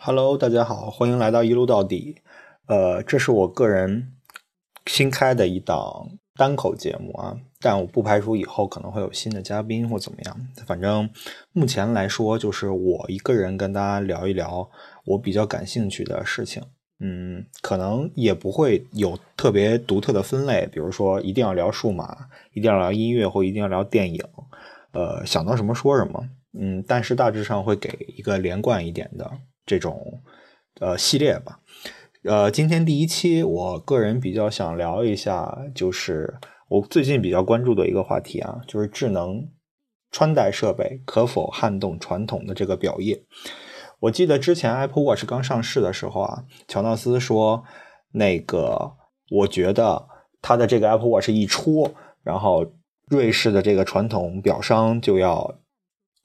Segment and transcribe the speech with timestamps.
[0.00, 2.22] Hello，大家好，欢迎来到一路到底。
[2.66, 4.12] 呃，这是我个人
[4.86, 10.48] 新开的一档单口节目啊，但我不排除以后可能会有新的嘉宾或怎么样。
[10.64, 11.10] 反正
[11.52, 14.70] 目前来说，就是我一个人跟大家聊一聊
[15.04, 16.62] 我比较感兴趣的事情。
[17.00, 24.24] 嗯，可能也不会有特别独特的分类，比如说一定要聊数码，一定要聊音乐，或一定要聊电影。
[24.92, 26.28] 呃，想到什么说什么。
[26.52, 29.28] 嗯，但是大致上会给一个连贯一点的。
[29.68, 30.22] 这种
[30.80, 31.60] 呃系列吧，
[32.24, 39.46] 呃，今天第一期，我个人比较想聊一下，就是我最近比较关注的一个话题啊，就是智能
[40.10, 43.22] 穿戴设备可否撼动传统的这个表业。
[44.00, 47.62] 我记得之前 Apple Watch 刚上市的时候啊，乔纳斯说，
[48.12, 48.94] 那个
[49.30, 50.08] 我觉得
[50.40, 52.72] 他的这个 Apple Watch 一出，然后
[53.08, 55.58] 瑞士的这个传统表商就要。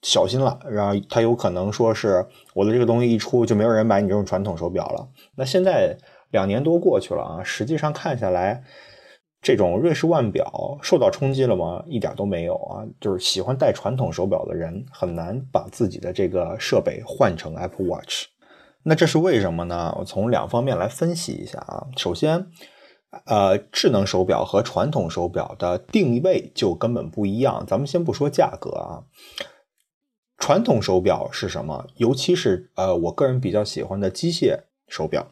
[0.04, 5.08] 小心了，然后他有可能说是我的这个东西一出就没有人买你这种传统手表了。
[5.34, 5.96] 那现在
[6.30, 8.62] 两年多过去了啊，实际上看下来，
[9.40, 11.82] 这种瑞士腕表受到冲击了吗？
[11.86, 12.84] 一点都没有啊。
[13.00, 18.26] 就是喜欢戴传统手表的人很难把自己的这个设备换成 Apple Watch。
[18.82, 19.96] 那这是为什么呢？
[19.98, 21.86] 我从两方面来分析一下啊。
[21.96, 22.48] 首先，
[23.24, 27.64] 呃，智能手表和传统手表的定位就根本不一样。
[27.66, 29.04] 咱们先不说价格啊。
[30.36, 31.86] 传统手表是什么？
[31.96, 35.30] 尤其是呃，我个人比较喜欢的机械手表，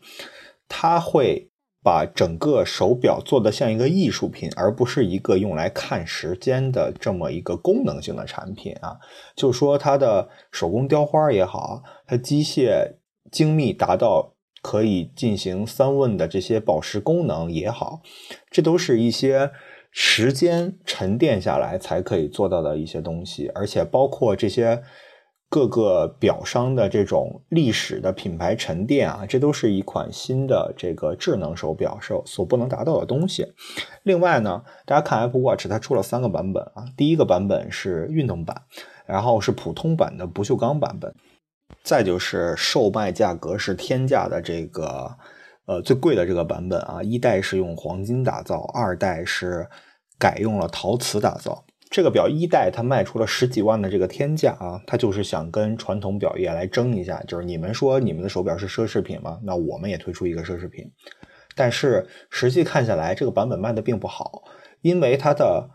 [0.69, 1.51] 它会
[1.83, 8.97] 把整个手表做的像一个艺术品，而不是一个用来看时间的这么一个功能性的产品啊。
[9.35, 12.95] 就是说它的手工雕花也好，它机械
[13.31, 18.01] 精密达到可以进行三问的这些宝石功能也好，
[18.51, 19.51] 这都是一些。
[19.95, 24.83] 时间沉淀下来才可以做到的一些东西，而且包括这些
[25.51, 33.47] 各个表商的这种历史的品牌沉淀啊，这都是一款新的这个智能手表所所不能达到的东西。
[34.03, 38.63] 另外呢，大家看 Apple Watch，它出了三个版本啊，第一个版本是运动版，
[39.05, 41.15] 然后是普通版的不锈钢版本，
[41.85, 45.19] 再就是售卖价格是天价的这个。
[45.67, 49.69] 呃，最贵的这个版本啊，一代是用黄金打造，二代是
[50.19, 51.65] 改用了陶瓷打造。
[51.89, 59.39] 这个表一代它卖出了十几万的这个天价啊，它就是想跟传统表业来争一下，就是你们说你们的手表是奢侈品吗？
[59.45, 60.91] 那我们也推出一个奢侈品。
[61.55, 64.43] 但是实际看下来，这个版本卖的并不好，
[64.81, 65.71] 因为它的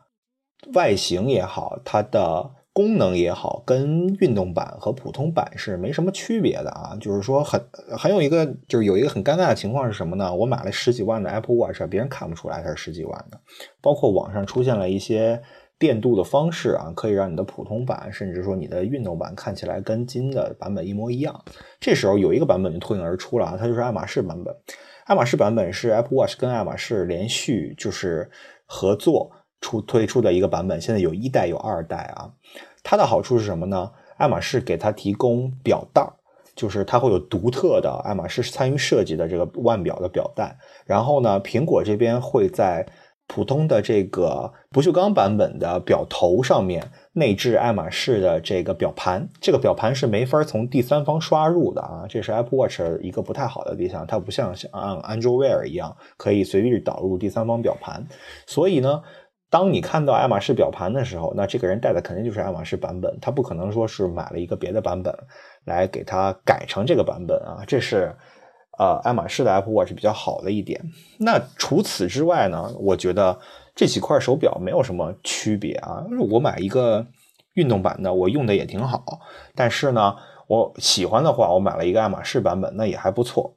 [0.73, 2.56] 外形也好，它的。
[2.77, 6.95] 功能也好，跟运动版和普通版是没什么区别的啊。
[7.01, 7.59] 就是说，很
[7.97, 10.31] 很有一个，就是有一个很尴尬的情况是什么呢？
[10.31, 13.41] 我买了十几万的 Apple Watch，别人看不出来它是十几万的。
[13.81, 15.41] 包括网上出现了一些
[15.79, 21.43] 电镀的方式啊，可以让你的普通版，甚至说你的运动版看起来跟金的版本一模一样。
[21.79, 24.55] 这时候有一个版本就脱颖而出了啊，它就是爱马仕版本。
[25.05, 28.29] 爱马仕版本是 Apple Watch 跟爱马仕连续就是
[28.67, 32.31] 合作出推出的一个版本，现在有一代有二代啊。
[32.83, 33.91] 它的好处是什么呢？
[34.15, 36.13] 爱马仕给它提供表带儿
[36.55, 40.57] 就是它会有独特的爱马仕参与设计的这个腕表的表带。
[40.85, 42.87] 然后呢，苹果这边会在
[43.27, 49.27] 普通的这个不锈钢版本的表头上面内置爱马仕的这个表盘。
[49.41, 54.07] 这个表盘是没法从第三方刷入的啊，这是 Apple Watch 一个不太好的地方。
[54.07, 58.07] 它不像像 Android Wear 一样可以随意导入第三方表盘，
[58.47, 59.03] 所以呢。
[59.49, 65.17] 当你看到爱马仕表盘的时候，那这个人戴的肯定就是爱马仕版本，他不可能说是买了一个别的版本
[65.63, 67.63] 来给他改成这个版本啊。
[67.65, 68.13] 这是
[68.77, 70.83] 呃爱马仕的 Apple Watch 比较好的一点。
[71.17, 73.39] 那除此之外呢，我觉得
[73.73, 76.03] 这几块手表没有什么区别啊。
[76.29, 77.07] 我买一个
[77.53, 79.21] 运动版的，我用的也挺好。
[79.55, 80.13] 但是呢，
[80.47, 83.55] 我喜欢的话，我买了一个爱马仕版本，那也还不错。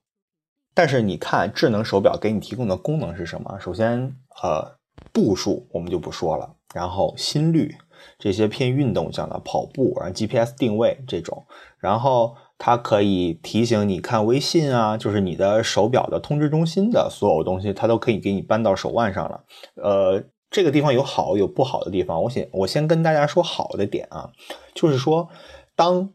[0.73, 3.59] 但是你看，智能手表给你提供的功能是什么？
[3.59, 4.15] 首先，
[4.45, 4.79] 呃。
[5.13, 7.75] 步数我们就不说了，然后心率
[8.19, 11.47] 这些偏运动向的跑步，然后 GPS 定位这种，
[11.79, 19.45] 然后它可以提醒你看微信啊，就是你的手表的通知中心的所有东西，它都可以给你搬到手腕上了。
[19.83, 24.31] 呃，这个地方有好有不好的地方，我先我先跟大家说好的点啊，
[24.75, 25.29] 就是说
[25.75, 26.11] 当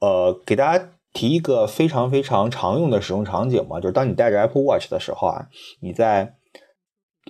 [0.00, 5.48] 呃给大家提一个非常非常常用的使用场景嘛，就是当你带着 Apple Watch 的时候啊，
[5.80, 6.34] 你在。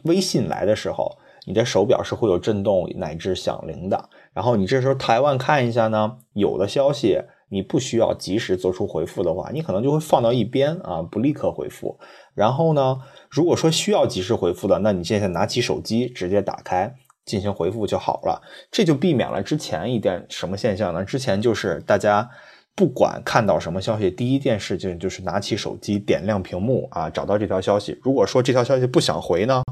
[0.05, 4.09] 微信来的时候，你的手表是会有震动乃至响铃的。
[4.33, 7.21] 然后你这时候台湾看一下呢，有的消息
[7.51, 11.99] 你不需要及时做出回复的话，你可能就会放到一边啊，不立刻回复。
[12.35, 18.43] 然后呢，如果说需要及时回复的，那你现在拿起手机直接打开进行回复就好了。
[18.73, 21.05] 这就避免了之前一点什么现象呢？
[21.05, 22.29] 之前就是大家
[22.77, 27.99] 不管看到什么消息，第一件事情就是拿起手机点亮屏幕啊，找到这条消息。
[28.03, 29.63] 如果说这条消息不想回呢，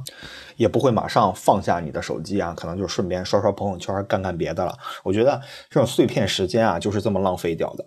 [0.57, 4.73] 也不会马上放下你的手机啊，可能就顺便刷刷朋友圈，干干别的了。
[5.03, 7.85] 我觉得这种碎片时间啊，就是这么浪费掉的。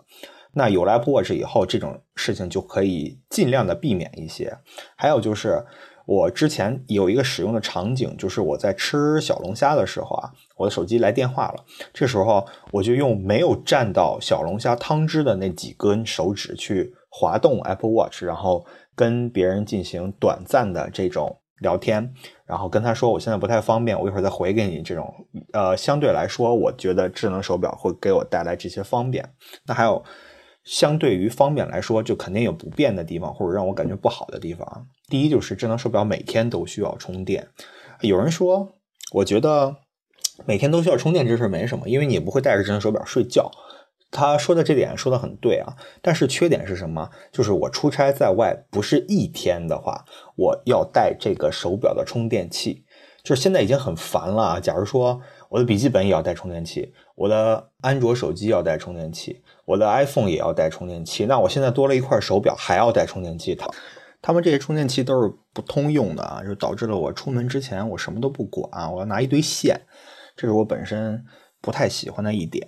[0.52, 4.58] 那有了 Apple Watch 以后，这种事情就可以尽量的避免一些。
[4.96, 5.66] 还有就是。
[6.06, 11.66] 我之前有一个使用的场景，就是我在吃小龙虾的时候啊，我的手机来电话了。
[11.94, 18.66] 这时候我就用没有蘸到小龙虾汤汁的那几根手指去滑动 Apple Watch，然后
[18.96, 22.14] 跟别人进行短暂的这种聊天，
[22.46, 24.82] 然后跟他说我现在不太方便，我一会儿再回给你。
[24.82, 25.12] 这种
[25.54, 29.28] 呃，相对来说，我觉得智能手表会给我带来这些方便。
[29.66, 30.04] 那还有。
[30.66, 34.88] 相对于方便来说，就肯定有不便的地方，或者让我感觉不好的地方。
[35.08, 37.48] 第一就是智能手表每天都需要充电。
[38.02, 38.74] 有人说，
[39.14, 39.78] 我觉得
[40.46, 43.52] 每天都需要充电这事没什么，因为你不会带着智能手表睡觉。
[44.12, 47.10] 他说的这点说的很对啊，但是缺点是什么？
[47.32, 52.86] 就是我出差在外不是一天的话，我要带这个手表的充电器，
[53.24, 54.60] 就是现在已经很烦了啊。
[54.60, 59.42] 假如说我的笔记本也要带充电器，我的安卓手机要带充电器。
[59.66, 63.56] 我的 iPhone 也要带充电器，那我现在多了一块手表，还要带充电器。
[63.56, 63.68] 它，
[64.22, 69.82] 他们这些充电器都是不通用的啊，就导致了我出门之前我什么都不管，我要拿一堆线，
[70.36, 71.26] 这是我本身
[71.62, 72.68] 不太喜欢的一点。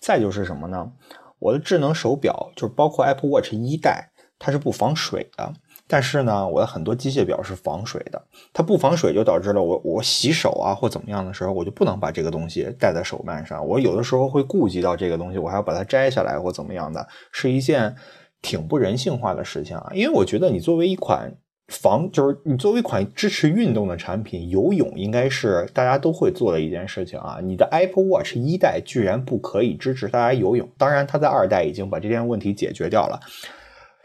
[0.00, 0.92] 再就是什么呢？
[1.38, 5.52] 我的智能手表就是包括 Apple Watch 一代，它是不防水的。
[5.90, 13.66] 但是呢，我的很多机械表是防水的，它不防水就导致了我我洗手啊或怎么样的时候，我就不能把这个东西戴在手腕上。
[13.66, 17.96] 我有的时候会顾及到这个东西，我还要把它摘下来或怎么样的，是一件
[18.42, 19.90] 挺不人性化的事情啊。
[19.94, 21.34] 因为我觉得你作为一款
[21.68, 27.38] 防，就是你作为一款支持运动的产品，游泳应该是大家都会做的一件事情啊。
[27.42, 33.18] 你的 Apple Watch 一代居然不可以支持大家游泳，当然它在二代已经把这件问题解决掉了，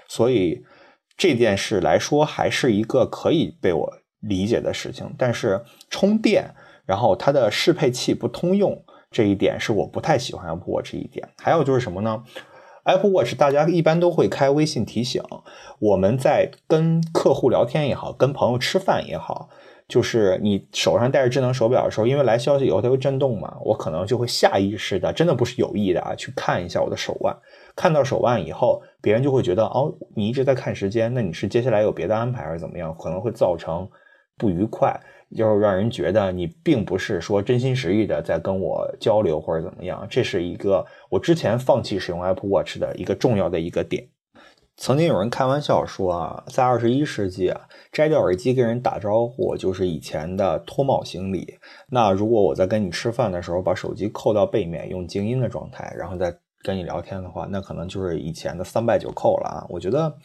[0.07, 0.63] 所以。
[1.15, 5.13] 这件事来说，还是一个可以被我理解的事情。
[5.17, 6.53] 但是充电，
[6.85, 11.27] 然后它的适配器不通用，这一点是我不太喜欢 Apple Watch 一点。
[11.37, 12.23] 还有就是什么呢
[12.83, 15.21] ？Apple Watch 大家一般都会开微信提醒，
[15.79, 19.49] 我们在跟客户聊天也好，跟朋友吃饭也好，
[19.87, 27.37] 就是你手上戴着智能手表的时候，因为来消息以后它会震动嘛，我可能就会下意识的，真的不是有意的啊，去看一下我的手腕。
[27.75, 32.95] 看到手腕以后，别人就会觉得哦，你一直在看时间，那你是接下来有别的安排还是怎么样？
[32.97, 33.85] 可能会造成
[34.37, 34.97] 不愉快，
[35.35, 40.07] 就是让人觉得你并不是说真心实意的在跟我交流或者怎么样。
[40.09, 44.07] 这是一个我之前放弃使用 Apple Watch 的一个重要的一个点。
[44.77, 47.59] 曾经有人开玩笑说啊，在二十一世纪啊，
[47.91, 51.59] 摘掉耳机跟人打招呼就是以前的脱帽行礼。
[51.89, 56.33] 那如果我在跟你吃饭的时候把手机扣到背面，用静音的状态，然后再。
[56.63, 59.65] 跟你聊天的话，那可能就是以前的三拜九叩了啊！
[59.69, 60.17] 我觉得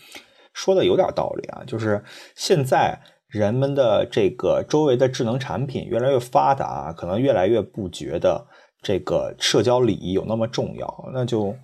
[0.54, 2.02] 说的有点道理啊，就是
[2.34, 8.46] 现在人们的这个周围的智能产品越来越发达，可能越来越不觉得
[8.80, 11.54] 这个社交礼仪有那么重要，那就。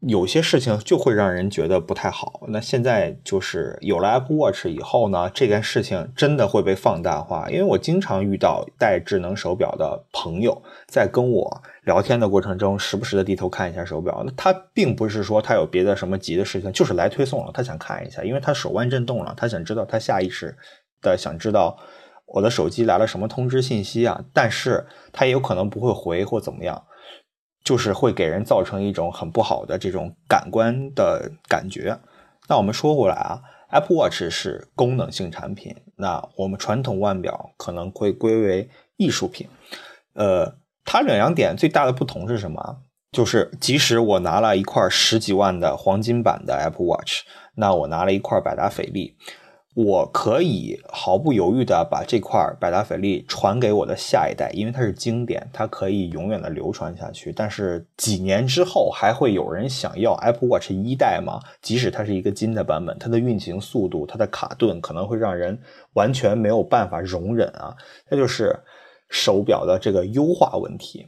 [0.00, 2.40] 有些事情就会让人觉得不太好。
[2.48, 7.50] 那现在就是有了 Apple Watch 以后呢，这件事情真的会被放大化。
[7.50, 14.22] 因为我经常遇到戴智能手表的朋友，在跟我聊天的过程中，时不时的低头看一下手表。
[14.24, 20.56] 那他并不是说他有别的什么急的事情，就是来推送了，他想看一下，因为他手腕震动了，他想知道，他下意识
[21.02, 21.76] 的想知道
[22.24, 24.24] 我的手机来了什么通知信息啊。
[24.32, 26.84] 但是他也有可能不会回或怎么样。
[27.62, 31.98] 就是会给人造成一种很不好的这种感官的感觉。
[32.48, 39.48] 那我们说回来啊，Apple Watch 是功能性产品，那我们传统腕表可能会归为艺术品。
[40.14, 42.78] 呃，它两两点最大的不同是什么？
[43.12, 47.22] 就是即使我拿了一块十几万的黄金版的 Apple Watch，
[47.56, 49.16] 那我拿了一块百达翡丽。
[49.74, 57.32] 我可以毫不犹豫地把这块百达翡丽传给我的下一代，因为它是经典，它可以永远的流传下去。
[57.32, 61.40] 但是几年之后，还会有人想要 Apple Watch 一代吗？
[61.62, 65.56] 即使它是一个金的版本，它的运行速度、它的卡顿可能会让人
[65.92, 67.76] 完全没有办法容忍啊！
[68.10, 68.58] 这就是
[69.08, 71.06] 手表的这个优化问题。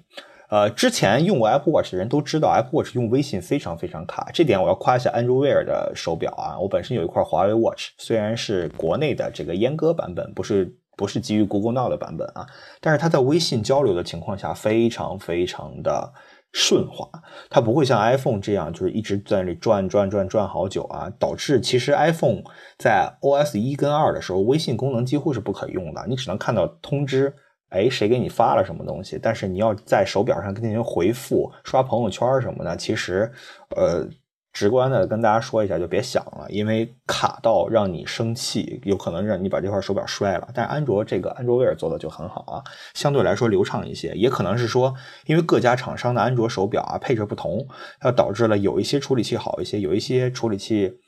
[0.52, 4.30] 呃，之前用过 Apple Watch 的人都知道，Apple Watch 用微信非常非常卡。
[4.35, 6.61] 这点我要夸一下 Andrew Wear 的手表啊。
[6.61, 12.47] 我本身有一块华为 Watch，虽然是国内的这个阉割版本，不是不是基于 Google Now 的版本啊，
[12.82, 16.12] 但是它在微信交流的情况下非常非常的
[16.52, 17.09] 顺滑。
[17.49, 22.42] 它不会像 iPhone 这样，就是一直在那里转转转转好久啊，导致其实 iPhone
[22.78, 27.35] 在 OS 一跟二的时候，微信功能几乎是不可用的，你只能看到通知。
[27.72, 29.18] 哎，谁给你发了什么东西？
[29.20, 33.32] 但是你要在手表上进行回复、刷朋友圈什么的，其实，
[33.74, 34.06] 呃，
[34.52, 40.46] 直观的跟大家说一下，就别想了，因为卡到让你生气，有可能让你把这块手表摔了。
[40.52, 42.62] 但安卓这个安卓威尔做的就很好啊，
[42.92, 44.12] 相对来说流畅一些。
[44.14, 47.66] 也可能是说，因为各家厂商的安卓手表啊配置不同，
[47.98, 50.98] 它导致了有一些处理器好一些，有一些处理器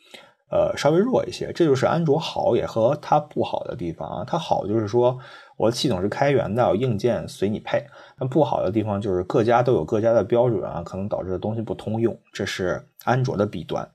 [0.54, 1.52] 呃稍微弱一些。
[1.52, 4.24] 这就是安卓好也和它不好的地方啊。
[4.24, 5.18] 它好就是说
[5.56, 7.84] 我的系统是开源的，硬件随你配。
[8.16, 13.90] 但不好的地方就是各家都有各家的标准啊，可能导致的东西不通用，这是安卓的弊端。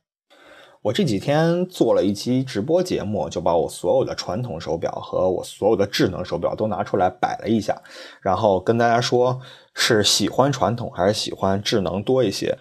[0.82, 7.82] 我这几天做了一期直播节目，就把我所有的传统手表和我所有的智能手表都拿出来摆了一下，
[8.22, 9.42] 然后跟大家说
[9.74, 12.58] 是喜欢传统还是喜欢智能多一些。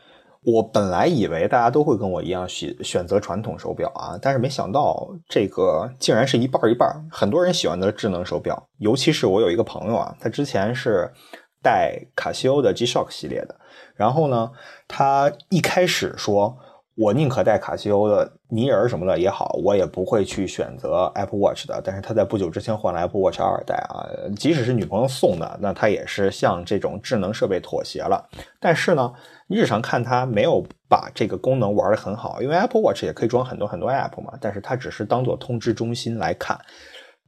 [0.51, 6.89] 我本来以为大家都会跟我一样选选择传统手表啊，但是没想到这个竟然是一半一半。
[7.11, 11.11] 很多人喜欢的智能手表，尤其是我有一个朋友啊，他之前是。
[11.61, 13.57] 带卡西欧的 G-Shock 系列的，
[13.97, 14.53] 然后呢，
[14.87, 16.57] 他一开始说，
[16.99, 21.81] 我宁可带卡西欧的尼人什么的也好，我也不会去选择 Apple Watch 的。
[21.85, 24.03] 但是他在不久之前换了 Apple Watch 二代啊，
[24.37, 28.29] 即使是女朋友送的，那他也是向这种智能设备妥协了。
[28.59, 29.13] 但是呢，
[29.47, 36.59] 日常看他没有把这个功能玩的很好，因为 Apple Watch 也可以装很多很多 App 嘛，但是它只是当做通知中心来看，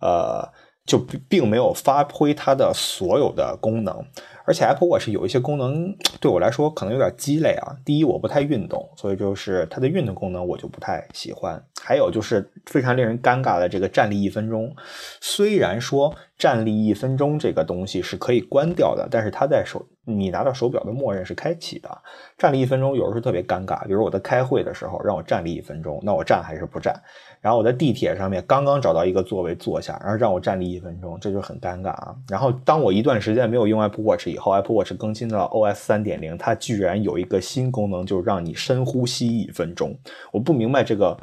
[0.01, 0.49] 呃。
[0.87, 0.99] 就
[1.29, 4.05] 并没有发挥它的所有的功能，
[4.45, 7.77] 而且 Apple Watch 有一些功能对我来说可能有点鸡肋啊。
[7.85, 11.63] 第一，我不太运动，所以就是它的运动功能我就不太喜欢。
[11.83, 14.75] 还有就是非常令人尴尬的这个站立一分钟，
[15.21, 21.89] 虽然说站立一分钟这个东西是可以关掉的，但是它在手你拿到手表的默认是开启的。
[22.37, 26.95] 站立一分钟有时候特别尴尬，比如我在开会的时候让我站立一分钟，那我站还是不站？
[27.41, 32.15] 然后我在地铁上面刚刚找到一个座位坐下，然后让我站立一分钟，这就很尴尬啊。
[32.29, 39.99] 然后当我一段时间没有用 Apple Watch 以后，Apple Watch 更新到 OS 三点零，它居然有一个新功能，就是让你深呼吸一分钟。
[40.33, 41.19] 我不明白这个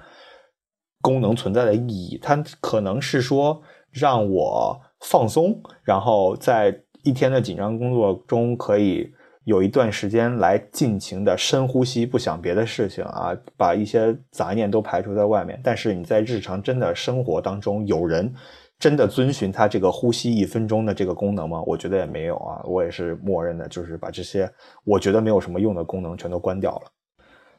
[1.01, 3.61] 功能存在的意义，它可能是说
[3.91, 9.11] 让我放松，然后在一天的紧张工作中可以。
[9.47, 15.57] 有一段时间来尽情的深呼吸，不想别的事情啊，把一些杂念都排除在外面。
[15.63, 18.33] 但是你在日常真的生活当中，有人
[18.79, 21.62] 真的遵循它这个呼吸一分钟的这个功能吗？
[21.65, 24.51] 我觉得也没有啊，我也是默认的，就是把这些
[24.84, 26.91] 我觉得没有什么用的功能全都关掉了。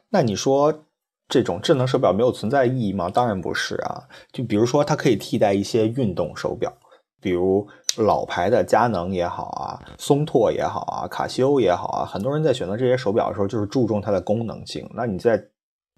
[0.09, 0.85] 那你说
[1.27, 3.09] 这种智能手表没有存在意义吗？
[3.09, 6.71] 当然不是啊，就比如说它可以替代一些运动手表。
[7.21, 14.89] 比如老牌的佳能也好啊，松拓也好啊，卡西欧也好啊，很多人在选择这些手表的时候，就是注重它的功能性。
[14.95, 15.37] 那你在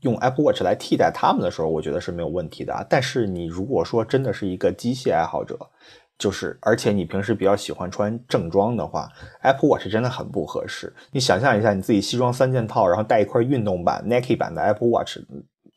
[0.02, 2.86] 用 Apple Watch 来替代它们的时候，我觉得是没有问题的。
[2.90, 5.58] 但是你如果说真的是一个机械爱好者，
[6.18, 9.10] 就是而且你平时比较喜欢穿正装的话
[9.42, 10.94] ，Apple Watch 真的很不合适。
[11.12, 15.18] 你想象一下，你自己西装三件套，然后带一块运动版 Nike 版的 Apple Watch。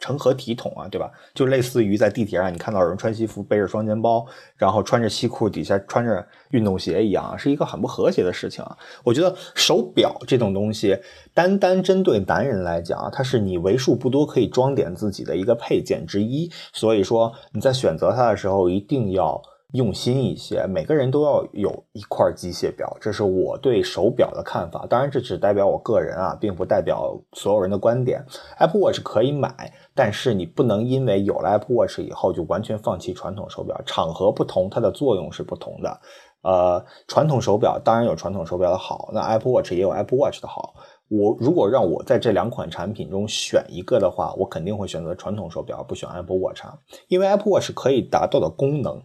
[0.04, 1.11] 成何体统啊，对吧？
[1.32, 8.76] 就类似于在地铁上，你看到有人穿西服背着双肩包，然后穿着西裤底下穿着运动鞋一样，是一个很不和谐的事情啊。
[9.02, 10.94] 我觉得手表这种东西，
[11.32, 16.50] 单单针对男人来讲，它是你为数不多可以装点自己的一个配件之一。
[16.75, 19.40] 所以说你在选择它的时候，一定要。
[19.74, 24.86] 用心一些，每个人都要有一块机械表，这是我对手表的看法。
[24.88, 28.24] 当然，这只代表我个人啊，并不代表所有人的观点。
[28.60, 33.76] Apple Watch 可以买，但是你不能因为有了 Apple Watch 以后就完全放弃传统手表。
[33.84, 36.00] 场合不同，它的作用是不同的。
[36.42, 40.74] 呃，传统手表当然有传统手表的好，那 Apple Watch 也有 Apple Watch 的好。
[41.08, 46.62] 我如果让我在这两款产品中选一个的话，我肯定会选择传统手表，不选 Apple Watch，
[47.08, 49.02] 因为 Apple Watch 可以达到的功能。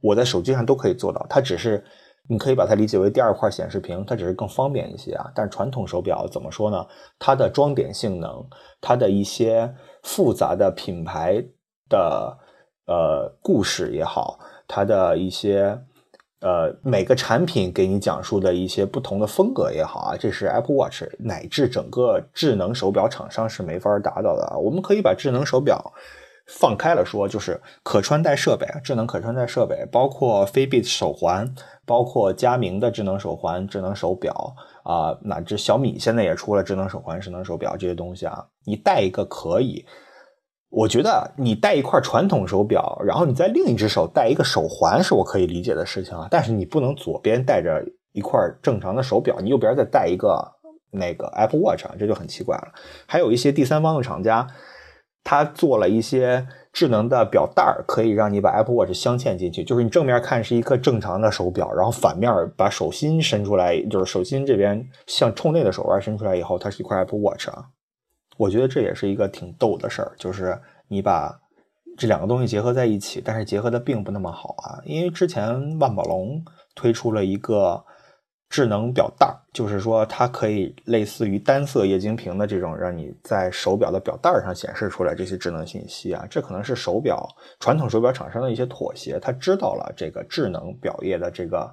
[0.00, 1.82] 我在手机上都可以做到，它只是
[2.28, 5.30] 你可以把它理解为第二块显示屏，它只是更方便一些啊。
[5.34, 6.86] 但是传统手表怎么说呢？
[7.18, 8.44] 它的装点性能，
[8.80, 11.42] 它的一些复杂的品牌
[11.88, 12.36] 的
[12.86, 14.38] 呃故事也好，
[14.68, 15.80] 它的一些
[16.40, 24.56] 呃每个产品给你讲述的一些不同的风格也好啊，这是 Apple Watch 乃至整个智能手表厂商是没法达到的啊。
[24.58, 25.92] 我们可以把智能手表。
[26.46, 31.52] 放开了说，就是可穿戴设备，智能可穿戴设备，包括飞 b 手环，
[31.84, 38.46] 包括佳明的智能手环、智能手表啊，乃至小米现在也出了智能手环、智能手表这些东西啊。
[38.64, 39.84] 你戴一个可以，
[40.70, 46.28] 我觉得你戴一块传统手表，然后你在另一只手戴一个手环，是我可以理解的事情啊。
[46.30, 50.52] 但是你不能左边戴着一块正常的手表，你右边再戴一个
[50.92, 52.68] 那个 Apple Watch，这就很奇怪了。
[53.06, 54.46] 还有一些第三方的厂家。
[55.28, 59.64] 它做了一些智能的表带儿，可以让你把 Apple Watch 镶嵌进去。
[59.64, 67.64] 就是你正面看是一颗正常的手表，然后反面把手心伸出来，就是手心这边向冲内的手腕伸出来以后，它是一块 Apple Watch 啊。
[68.36, 70.56] 我觉得这也是一个挺逗的事儿，就是
[70.86, 71.40] 你把
[71.98, 74.78] 这两个东西结合在一起，但是结合的并不那么好啊。
[74.84, 76.40] 因为之前万宝龙
[76.76, 77.84] 推出了一个
[78.56, 86.26] 智能表带儿，就是说它可以类似于单色液晶屏的这种，让你在手表的表带上显示出来这些智能信息啊。
[86.30, 87.28] 这可能是手表
[87.60, 91.70] 传统手表厂商的一些妥协，他知道了这个智能表业的这个。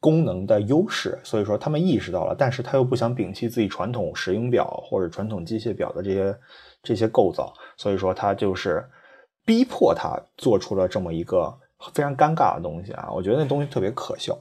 [0.00, 6.38] 功能的优势，所以说他们意识到了，但是他又不想摒弃自己传统石英表或者传统机械表的这些
[6.82, 8.86] 这些构造，所以说他就是
[9.46, 11.50] 逼迫他做出了这么一个
[11.94, 13.08] 非常尴尬的东西啊！
[13.10, 14.38] 我觉得那东西特别可笑。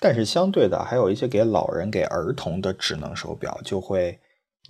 [0.00, 4.18] 但是相对的，还有一些给老人、给儿童的智能手表就会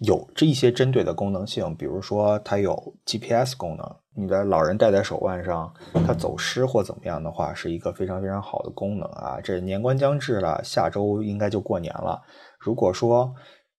[0.00, 3.96] 有这一些针对的功能性，比如说它有 GPS 功能。
[4.14, 5.72] 你的老人戴在手腕上，
[6.04, 9.38] 他走失或怎么样的话，是一个非常非常好的功能啊！
[9.40, 12.20] 这年关将至了，下周应该就过年了。
[12.58, 13.32] 如果说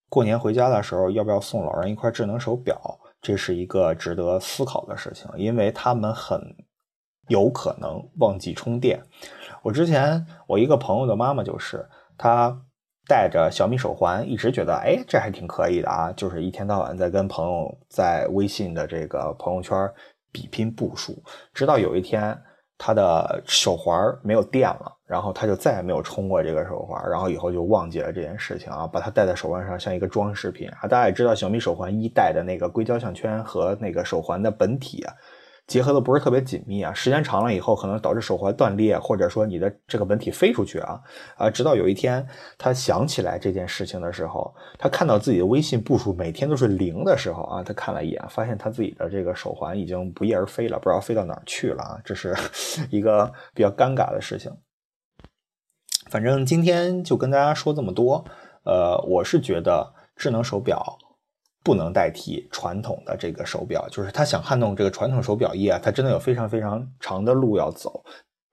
[0.07, 2.79] 过年回家的时候，要不要送老人一块智能手表，
[3.21, 6.41] 这是一个值得思考的事情，因为他们很
[7.27, 9.01] 有可能忘记充电。
[9.63, 11.85] 我之前我一个朋友的妈妈就是，
[12.17, 12.55] 她
[13.07, 19.75] 戴着小米手环，一直觉得哎，这还挺可以的啊，就是一天到晚在跟朋友在微信的这个朋友圈。
[20.31, 21.23] 比拼步数，
[21.55, 22.39] 直到有一天
[22.77, 30.87] 她的手环没有电了，然后他就再也没有充过这个手环，然后以后就忘记了这件事情啊，把它戴在手腕上像一个装饰品啊。
[30.87, 35.13] 大家也知道小米手环一代的那个硅胶项圈和那个手环的本体啊。
[35.69, 40.99] 结合的不是特别紧密啊，时间长了以后可能导致手环断裂，或者说你的这个本体飞出去啊
[41.37, 41.49] 啊！
[41.49, 52.01] 直到有一天他想起来这件事情的时候，他看到自己的微信步数每天都是零的时候啊，他看了一眼，发现他自己的这个手环已经不翼而飞了，不知道飞到哪儿去了啊！
[52.03, 52.35] 这是
[52.89, 54.51] 一个比较尴尬的事情。
[56.09, 58.25] 反正今天就跟大家说这么多，
[58.65, 60.97] 呃，我是觉得智能手表。
[61.63, 68.03] 不能代替传统的这个手表，就是他想撼动这个传统手表业啊，他真的有非常非常长的路要走。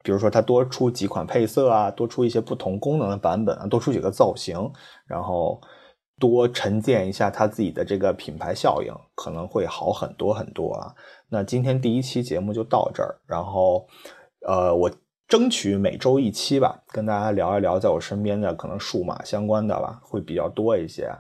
[0.02, 4.56] 比如说，他多出几款配色啊，多出一些不同功能的版本啊，多出几个造型，
[5.04, 5.60] 然后
[6.20, 10.94] 多沉淀一下他自己的这个品牌效应，可能会好很多很多啊。
[11.28, 13.88] 那今天第一期节目就到这儿，然后
[14.46, 14.88] 呃，我
[15.26, 21.10] 争取每周一期吧，跟大家聊一聊在我身边的可能数码相关的吧，会比较多一些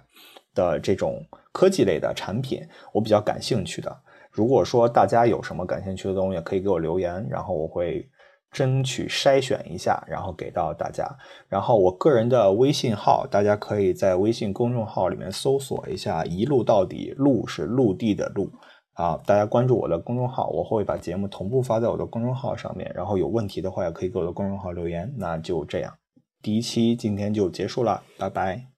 [0.56, 1.24] 的这种。
[1.52, 2.60] 科技类的产品，
[2.92, 3.90] 我比较感兴趣的。
[4.30, 8.06] 如果说大家有什么感兴趣的东西，可以给我留言，然后我会
[8.52, 11.08] 争取筛选一下，然后给到大家。
[11.48, 18.52] 然后我个人的微信号，大家可以在微信公众号里面搜索一下“一路到底”，路是陆地的路
[18.92, 19.18] 啊。
[19.24, 22.92] 大家关注我的公众号，我会把节目同步发在我的公众号上面。
[22.94, 25.10] 然后有问题的话，也可以给我的公众号留言。
[25.16, 25.94] 那就这样，
[26.42, 28.75] 第一期今天就结束了，拜拜。